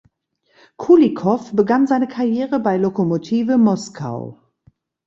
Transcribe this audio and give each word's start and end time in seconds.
Kulikow 0.77 1.53
begann 1.53 1.85
seine 1.85 2.07
Karriere 2.07 2.59
bei 2.59 2.77
Lokomotive 2.77 3.59
Moskau. 3.59 4.39